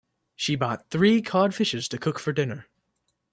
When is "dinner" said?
2.33-2.65